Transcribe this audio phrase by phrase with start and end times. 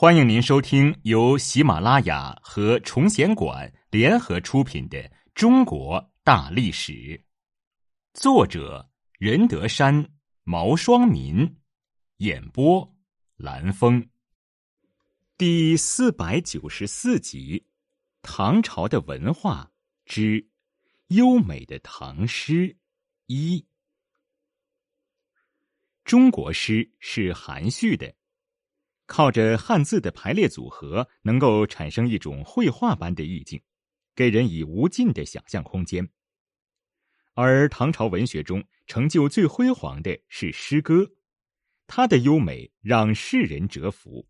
[0.00, 4.96] 欢迎您收听由喜马拉雅和崇贤馆联合出品的
[5.34, 6.92] 《中国大历史》，
[8.14, 8.88] 作者
[9.18, 10.08] 任德山、
[10.44, 11.56] 毛双民，
[12.18, 12.96] 演播
[13.34, 14.08] 蓝峰，
[15.36, 17.66] 第四百九十四集：
[18.22, 19.68] 唐朝的文化
[20.04, 20.48] 之
[21.08, 22.76] 优美的唐诗
[23.26, 23.66] 一。
[26.04, 28.14] 中国诗是含蓄的。
[29.08, 33.60] 靠着汉字的排列组合，能够产生一种绘画般的意境，
[34.14, 36.06] 给人以无尽的想象空间。
[37.32, 41.10] 而唐朝文学中成就最辉煌的是诗歌，
[41.86, 44.28] 它的优美让世人折服。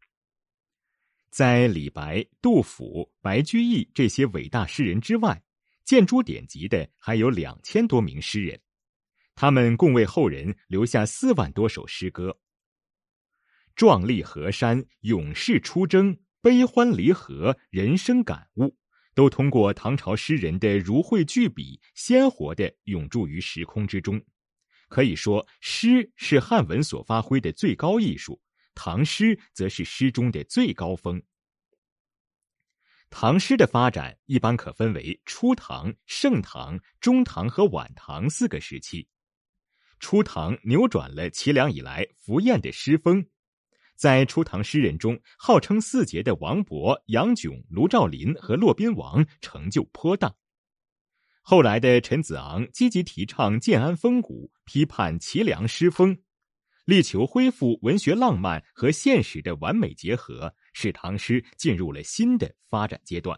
[1.29, 5.43] 在李白、杜甫、白居易这些伟大诗人之外，
[5.85, 8.61] 建诸典籍的还有两千多名诗人，
[9.35, 12.39] 他们共为后人留下四万多首诗歌。
[13.79, 18.77] 壮丽河山、勇士出征、悲欢离合、人生感悟，
[19.15, 24.21] 都通过唐朝诗人的如绘巨笔，鲜活的永驻于时空之中。
[24.89, 28.43] 可以说，诗是汉文所发挥的最高艺术，
[28.75, 31.23] 唐诗则是诗中的最高峰。
[33.11, 39.07] 唐诗的发展一般可分为初唐、盛唐、中唐和晚唐四个时期。
[40.01, 43.25] 初唐扭转了齐梁以来浮艳的诗风。
[43.99, 50.33] 在初唐诗人中，号称四杰的王勃、杨炯、卢照邻和骆宾王成就颇大。
[51.43, 56.17] 后来的陈子昂积极提倡建安风骨，批判齐梁诗风，
[56.85, 63.37] 力求恢复文学浪漫和现实的完美结合，使唐诗进入了新的发展阶段。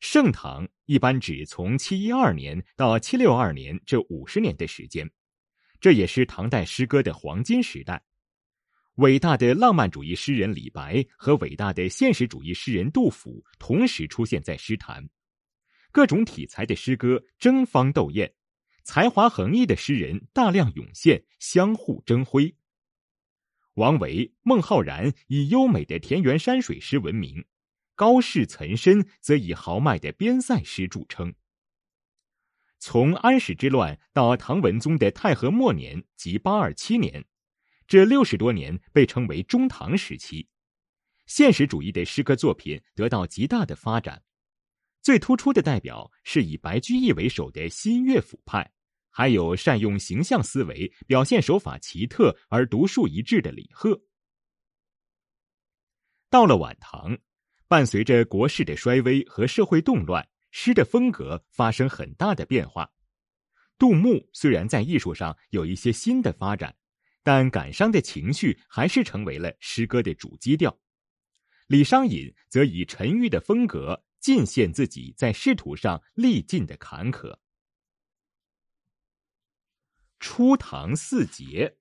[0.00, 5.08] 盛唐一般指从七一二年到七六二年这五十年的时间，
[5.78, 8.02] 这也是唐代诗歌的黄金时代。
[8.96, 15.08] 伟大的浪漫主义诗人李白和伟大的现实主义诗人杜甫同时出现在诗坛，
[15.90, 18.30] 各种题材的诗歌争芳斗艳，
[18.82, 22.54] 才华横溢的诗人大量涌现，相互争辉。
[23.74, 27.42] 王维、孟浩然以优美的田园山水诗闻名，
[27.94, 31.32] 高适、岑参则以豪迈的边塞诗著称。
[32.78, 37.24] 从安史之乱到唐文宗的太和末年，即八二七年。
[37.90, 40.46] 这六十多年被称为中唐时期，
[41.26, 44.22] 现实主义的诗歌作品得到极大的发展。
[45.02, 48.70] 最突出的代表是以白居易为首的新乐府派，
[49.10, 54.00] 还有善用形象思维、表现手法奇特而独树一帜的李贺。
[56.28, 57.18] 到了晚唐，
[57.66, 62.88] 伴随着国势的衰微和社会动乱，诗的风格发生很大的变化。
[63.76, 66.72] 杜牧虽然在艺术上有一些新的发展。
[67.22, 70.78] 但感伤的情绪还是成为了诗歌的主基调。
[71.66, 77.38] 李商隐则以沉郁的风格尽现自己在仕途上历尽的坎坷。
[80.18, 81.76] 初唐四杰。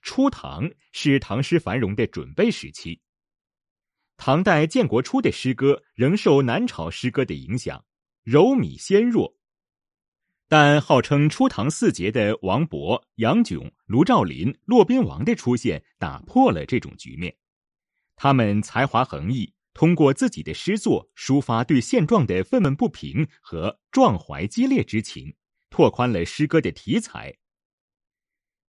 [0.00, 3.00] 初唐是唐诗繁荣的准备时期。
[4.16, 7.84] 唐代建国初的诗歌仍受南朝诗歌的影响，
[8.22, 9.36] 柔靡纤弱。
[10.52, 17.34] 但号称初唐四杰的王勃、杨炯、卢照邻、骆宾王的出现，打破了这种局面。
[18.16, 25.34] 他们才华横溢，通过自己的诗作抒发对现状的愤懑不平和壮怀激烈之情，
[25.70, 27.34] 拓宽了诗歌的题材。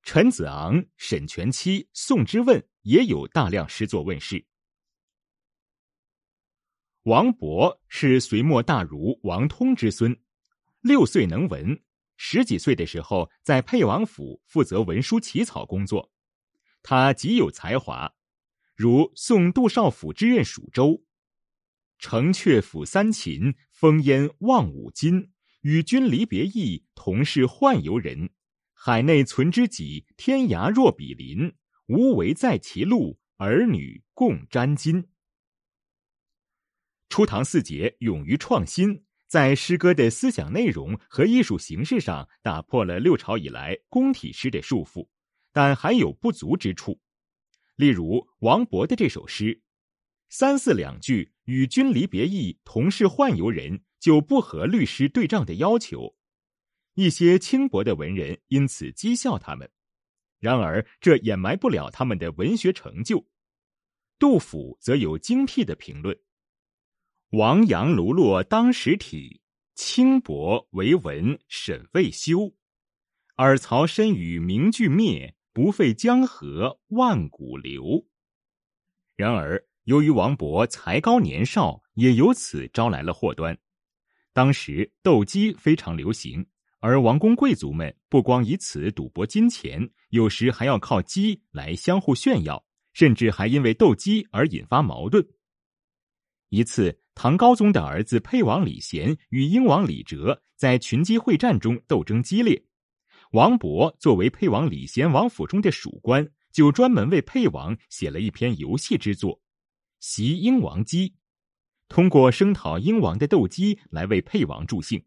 [0.04, 4.46] 陈子昂、沈佺期、宋之问也有大量诗作问世。
[7.02, 10.18] 王勃是隋末大儒王通之孙。
[10.84, 11.82] 六岁能文，
[12.18, 16.12] 十几岁的时候在沛王府负责文书起草工作。
[16.82, 18.14] 他极有才华，
[18.76, 21.06] 如送杜少府之任蜀州，
[22.00, 25.32] 城阙辅三秦，风烟望五津。
[25.62, 28.32] 与君离别意，同是宦游人。
[28.74, 31.56] 海内存知己，天涯若比邻。
[31.88, 35.06] 无为在歧路，儿女共沾巾。
[37.08, 39.03] 初唐四杰勇于创新。
[39.34, 45.08] 在诗歌的思想内容和艺术形式上打破了六朝以来宫体诗的束缚，
[45.52, 47.02] 但还有不足之处。
[47.76, 49.64] 例如王勃的这首诗，
[50.30, 56.16] 三四两句“与君离别意，同是宦游人”就不合律诗对仗的要求，
[56.94, 59.68] 一些轻薄的文人因此讥笑他们。
[60.38, 63.28] 然而这掩埋不了他们的文学成就。
[64.20, 66.16] 杜甫则有精辟的评论。
[67.34, 69.42] 王杨卢骆当时体，
[69.74, 72.54] 轻薄为文沈未休。
[73.38, 78.06] 尔曹身与名俱灭，不废江河万古流。
[79.16, 83.58] 然而，由于王勃才高年少，也由此招来了祸端。
[84.32, 86.46] 当时斗鸡非常流行，
[86.82, 92.64] 而王公贵族们不光以此赌博金钱，有时还要靠鸡来相互炫耀，
[92.94, 95.28] 甚至还因为斗鸡而引发矛盾。
[96.50, 102.66] 一次，唐高宗的儿子沛王李贤与英王李哲在群鸡会战中斗争激烈，
[103.32, 109.36] 王勃作为沛王李贤王府中的属官，就专门为沛王写了一篇游戏之作
[110.00, 111.10] 《袭英王鸡》。
[111.88, 115.06] 通过声讨英王的斗鸡来为沛王助兴，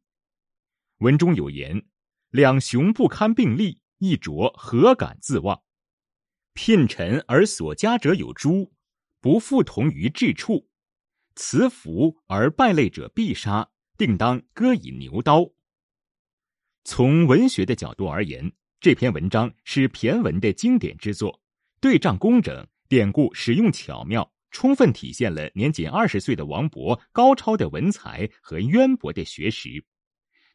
[0.98, 1.84] 文中有言
[2.30, 5.60] ：“两雄不堪并立，一卓何敢自忘？
[6.52, 8.72] 聘臣而所加者有诸？
[9.20, 10.68] 不复同于至处。
[11.36, 15.48] 辞服而败类者必杀，定当割以牛刀。”
[16.82, 21.40] 从文学的角度而言，这篇文章是骈文的经典之作，
[21.80, 24.32] 对仗工整，典故使用巧妙。
[24.52, 29.84] 充分体现了年仅二十岁的王勃高超的文采和渊博的学识，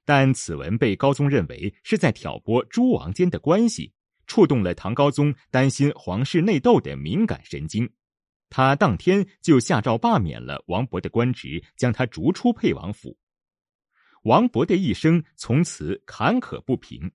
[0.06, 3.94] 但此文被高宗认为是在挑拨诸王间的关系，
[4.26, 7.88] 触动了唐高宗担心皇室内斗的敏感神经，
[8.52, 13.18] 他当天就下诏罢免了王勃的官职，将他逐出沛王府。
[14.24, 17.12] 王勃的一生从此坎坷不平。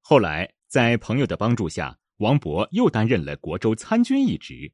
[0.00, 4.72] 后来在朋友的帮助下，王勃又担任了国州参军一职。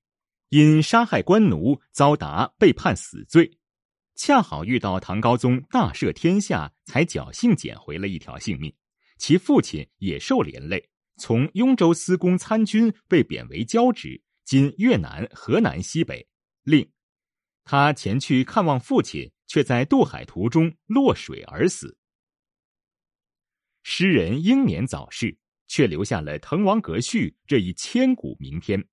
[0.51, 3.59] 因杀害官奴遭达被判死罪，
[4.17, 8.75] 恰好遇到唐高宗大赦天下，才侥幸捡回了一条性命。
[9.17, 14.21] 其父亲也受连累，从雍州司功参军被贬为交趾
[14.51, 16.27] （今越南河南西北）。
[16.67, 16.91] 令
[17.63, 21.97] 他前去看望父亲，却在渡海途中落水而死。
[23.85, 25.39] 诗人英年早逝，
[25.69, 28.81] 却留下了《滕王阁序》这一千古名篇。《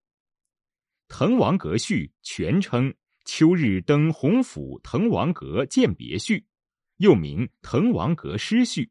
[1.07, 2.91] 滕王阁序》全称
[3.25, 6.37] 《秋日登洪府滕王阁饯别序》，
[6.97, 8.83] 又名《滕王阁诗序》。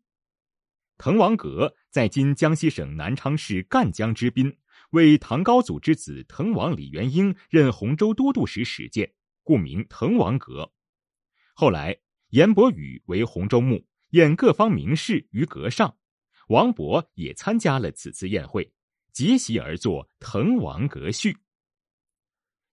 [0.98, 4.58] 滕王阁在今江西省南昌市赣江之滨，
[4.96, 9.12] 为唐高祖之子滕王李元婴任洪州都督时始建，
[9.42, 10.72] 故名滕王阁。
[11.52, 11.94] 后来
[12.30, 15.94] 颜伯羽为洪州牧，宴各方名士于阁上，
[16.48, 18.72] 王勃也参加了此次宴会，
[19.12, 21.32] 即席而作《滕王阁序》。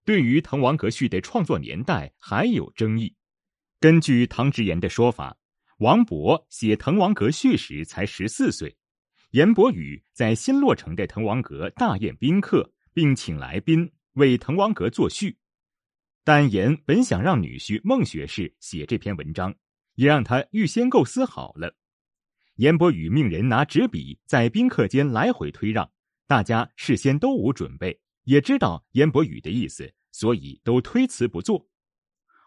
[0.06, 3.14] 对于《滕王阁序》的创作年代还有争议。
[3.82, 5.38] 根据唐直言的说法，
[5.80, 8.78] 王勃写《滕王阁序》时才十四岁，
[9.34, 15.40] 颜伯宇在新落成的滕王阁大宴宾客，并请来宾为滕王阁作序。
[16.24, 19.56] 但颜本想让女婿孟学士写这篇文章，
[19.96, 21.76] 也让他预先构思好了。
[22.58, 25.92] 颜伯宇命人拿纸笔在宾客间来回推让，
[26.28, 28.00] 大家事先都无准备。
[28.26, 31.68] 也知道颜伯宇的意思，所以都推辞不做。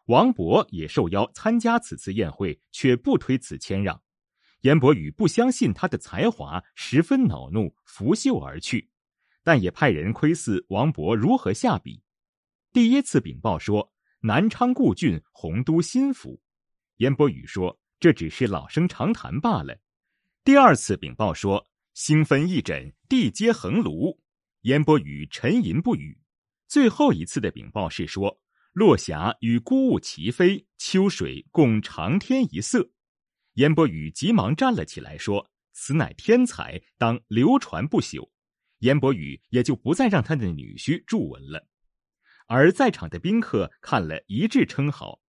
[0.05, 4.01] 王勃也受邀参加此次宴会，却不推辞谦让。
[4.63, 8.89] 颜伯羽不相信他的才华，十分恼怒，拂袖而去。
[9.45, 12.03] 但也派人窥伺王勃如何下笔。
[12.73, 16.41] 第一次禀报说南昌故郡，洪都新府。
[16.97, 19.79] 颜伯羽说这只是老生常谈罢了。
[20.43, 21.65] 第二次禀报说
[21.95, 24.19] 星分翼轸，地接衡庐。
[24.63, 26.19] 颜伯羽沉吟不语。
[26.67, 28.41] 最后一次的禀报是说
[28.75, 32.91] ：“落霞与孤鹜齐飞，秋水共长天一色。”
[33.57, 38.31] 颜伯宇急忙站了起来，说：“此乃天才，当流传不朽。”
[38.81, 41.67] 颜伯宇也就不再让他的女婿注文了。
[42.49, 45.21] 而在场的宾客看了一致称好，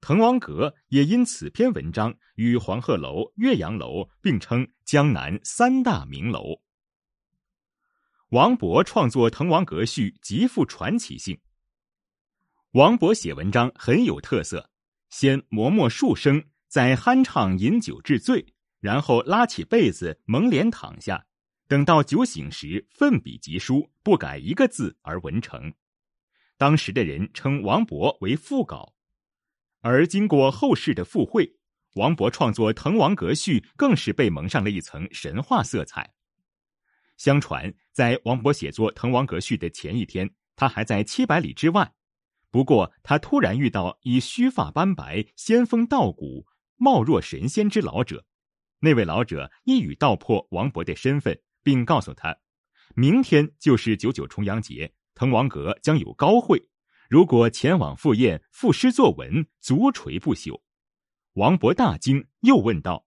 [0.00, 6.62] 滕王阁也因此篇文章与黄鹤楼、岳阳楼并称江南三大名楼。
[8.28, 11.40] 王勃创作《滕王阁序》极富传奇性。
[12.70, 14.70] 王勃写文章很有特色，
[15.10, 21.24] 先磨墨数声，再酣畅饮酒致醉，然后拉起被子蒙脸躺下，
[21.68, 25.72] 等到酒醒时奋笔疾书，不改一个字而文成。
[26.56, 28.92] 当时的人称王勃为赋稿，
[29.82, 31.54] 而经过后世的附会，
[31.94, 36.12] 王勃创作《滕王阁序》更是被蒙上了一层神话色彩。
[37.16, 41.94] 相传，在王勃写作《滕王阁序》的前一天，他还在七百里之外。
[42.50, 48.24] 不过，他突然遇到以须发斑白、仙风道骨、貌若神仙之老者。
[48.80, 52.36] 那位老者一语道破王勃的身份，并告诉他，
[52.94, 56.62] 明天就是九九重阳节，滕王阁将有高会，
[57.08, 60.60] 如果前往赴宴、赋诗作文，足垂不朽。
[61.34, 63.06] 王勃大惊，又问道：“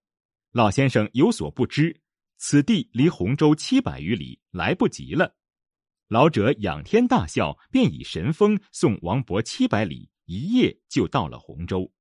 [0.51, 2.01] 老先生有所不知。”
[2.39, 5.35] 此地离洪州七百余里，来不及了。
[6.07, 11.91] 老者仰天大笑，便以神风送王勃七百里，一夜就到了洪州。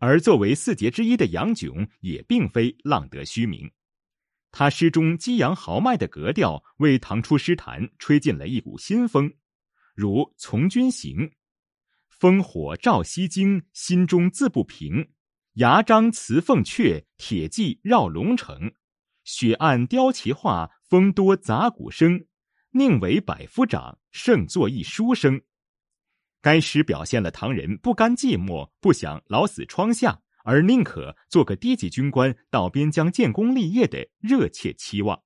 [0.00, 3.70] 而作为四杰之一的杨炯，也并非浪得虚名。
[4.50, 9.32] 他诗中激扬豪迈的格调，为唐初诗坛吹进了一股新风，
[9.94, 11.18] 如《从军行》
[12.18, 15.10] ：“烽火照西京，心中自不平。
[15.54, 18.72] 牙璋辞凤阙，铁骑绕龙城。
[19.22, 22.24] 雪暗雕旗画，风多杂鼓声。
[22.70, 25.42] 宁为百夫长，胜作一书生。”
[26.40, 30.20] 该诗表现了唐人不甘寂寞、不想老死窗下。
[30.42, 35.22] 而宁可做个低级军官到边疆建功立业的热切期望。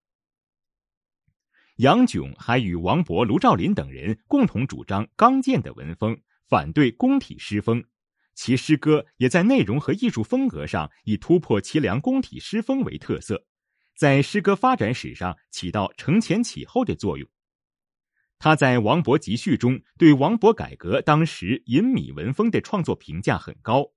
[1.76, 7.84] 杨炯还与王勃、卢照邻等人共同主张刚健的文风，反对宫体诗风。
[8.34, 13.46] 其诗歌也在内容和艺术风格上以突破齐梁宫体诗风为特色，
[13.96, 17.28] 在诗歌发展史上起到承前启后的作用。
[18.44, 23.90] 他在《王勃集序》中对王勃改革当时隐靡文风的创作评价很高。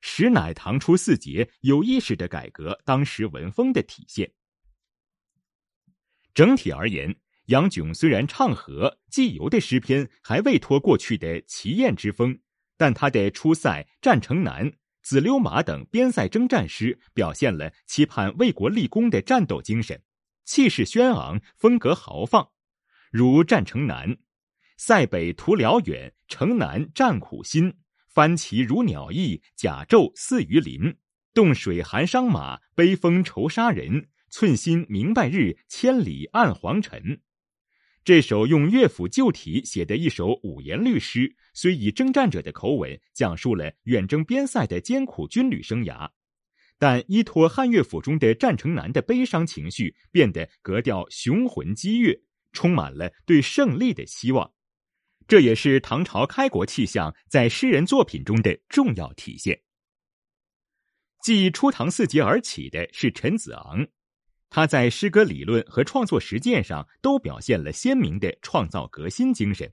[0.00, 4.32] 实乃唐初四杰有意识的改革当时文风的体现。
[6.34, 7.14] 整体而言，
[7.44, 12.36] 杨炯虽然唱和寄游的诗篇还未脱过去的奇艳之风，
[12.76, 14.66] 但他的《出塞》《战城南》
[15.02, 20.02] 《紫溜马》等边塞征战诗，表现了期盼为国立功的战斗精神，
[20.44, 22.48] 气势轩昂，风格豪放。
[23.12, 24.08] 如《战城南》
[24.78, 27.74] ：“塞北徒辽远，城南战苦辛。”
[28.08, 30.96] 翻旗如鸟翼，甲胄似鱼鳞。
[31.34, 34.08] 冻水寒伤马，悲风愁杀人。
[34.30, 37.20] 寸心明白日，千里暗黄尘。
[38.02, 46.08] 这首用乐府旧体写的一首五言律诗，虽以征战者的口吻讲述了远征边塞的艰苦军旅生涯，
[46.78, 52.18] 但依托汉乐府中的《战城南》的悲伤情绪，变得格调雄浑激越，
[52.52, 54.52] 充满了对胜利的希望。
[55.28, 59.62] 这也是唐朝开国气象在诗人作品中的重要体现。
[61.22, 63.86] 继初唐四杰而起的是陈子昂，
[64.50, 69.72] 他在诗歌理论和创作实践上都表现了鲜明的创造革新精神。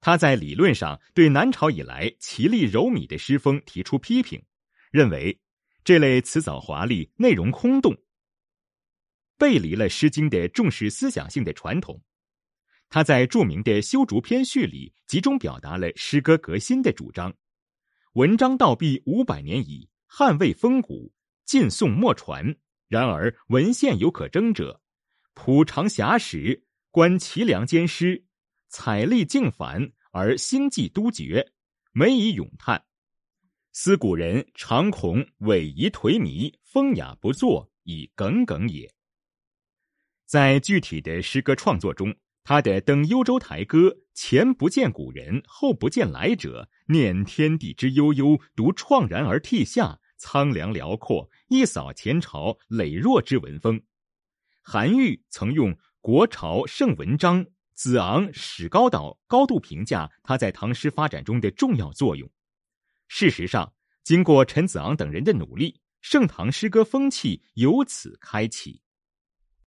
[0.00, 4.42] 他在理论上对南朝以来奇丽柔靡的诗风提出批评，
[4.90, 5.40] 认为
[5.84, 7.96] 这类辞藻华丽、内容空洞，
[9.42, 12.00] 背离了《诗经》的重视思想性的传统。
[12.88, 17.34] 他在著名的《修竹篇序》里集中表达了诗歌革新的主张。
[18.12, 21.12] 文章倒壁五百年矣，汉魏风骨，
[21.44, 22.54] 晋宋莫传。
[22.86, 24.80] 然而文献有可征者，
[25.34, 28.24] 普长遐史，观齐梁间诗，
[28.68, 31.50] 采丽静繁，而心迹都绝，
[31.90, 32.84] 每以咏叹。
[33.72, 38.88] 思古人常恐伟仪颓靡，风雅不作，以耿耿也。
[40.32, 42.16] 在具体的诗歌创作中。
[42.42, 53.82] 他的《登幽州台歌》，前不见古人，后不见来者，念天地之悠悠，独怆然而涕下，苍凉辽阔，一扫前朝羸弱之文风。
[54.62, 57.44] 韩愈曾用“国朝盛文章”，
[57.76, 62.26] 子昂史高岛高度评价他在唐诗发展中的重要作用。
[63.06, 68.80] 事实上，经过陈子昂等人的努力，盛唐诗歌风气由此开启。